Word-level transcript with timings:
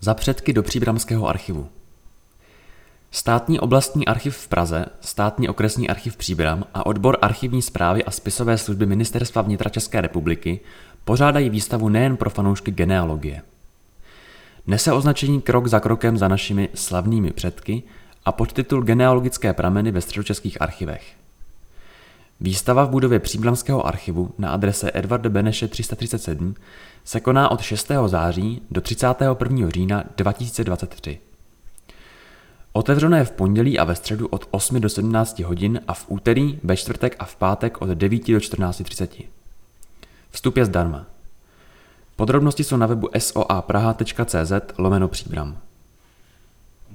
Za 0.00 0.14
předky 0.14 0.52
do 0.52 0.62
Příbramského 0.62 1.28
archivu. 1.28 1.68
Státní 3.10 3.60
oblastní 3.60 4.06
archiv 4.06 4.36
v 4.36 4.48
Praze, 4.48 4.86
Státní 5.00 5.48
okresní 5.48 5.88
archiv 5.88 6.16
Příbram 6.16 6.64
a 6.74 6.86
odbor 6.86 7.18
archivní 7.22 7.62
zprávy 7.62 8.04
a 8.04 8.10
spisové 8.10 8.58
služby 8.58 8.86
Ministerstva 8.86 9.42
vnitra 9.42 9.70
České 9.70 10.00
republiky 10.00 10.60
pořádají 11.04 11.50
výstavu 11.50 11.88
nejen 11.88 12.16
pro 12.16 12.30
fanoušky 12.30 12.70
genealogie. 12.70 13.42
Nese 14.66 14.92
označení 14.92 15.42
Krok 15.42 15.66
za 15.66 15.80
krokem 15.80 16.18
za 16.18 16.28
našimi 16.28 16.68
slavnými 16.74 17.30
předky 17.30 17.82
a 18.24 18.32
podtitul 18.32 18.82
Genealogické 18.82 19.52
prameny 19.52 19.90
ve 19.90 20.00
středočeských 20.00 20.62
archivech. 20.62 21.14
Výstava 22.40 22.84
v 22.84 22.90
budově 22.90 23.20
Příbramského 23.20 23.86
archivu 23.86 24.34
na 24.38 24.50
adrese 24.50 24.90
Edvarda 24.94 25.30
Beneše 25.30 25.68
337 25.68 26.54
se 27.04 27.20
koná 27.20 27.50
od 27.50 27.60
6. 27.60 27.90
září 28.06 28.62
do 28.70 28.80
31. 28.80 29.68
října 29.68 30.04
2023. 30.16 31.18
Otevřeno 32.72 33.16
je 33.16 33.24
v 33.24 33.30
pondělí 33.30 33.78
a 33.78 33.84
ve 33.84 33.94
středu 33.94 34.26
od 34.26 34.48
8 34.50 34.80
do 34.80 34.88
17 34.88 35.38
hodin 35.38 35.80
a 35.88 35.94
v 35.94 36.04
úterý, 36.08 36.58
ve 36.62 36.76
čtvrtek 36.76 37.16
a 37.18 37.24
v 37.24 37.36
pátek 37.36 37.82
od 37.82 37.88
9 37.88 38.32
do 38.32 38.38
14.30. 38.38 39.24
Vstup 40.30 40.56
je 40.56 40.64
zdarma. 40.64 41.06
Podrobnosti 42.16 42.64
jsou 42.64 42.76
na 42.76 42.86
webu 42.86 43.08
soapraha.cz 43.18 44.52
lomeno 44.78 45.08
příbram. 45.08 45.58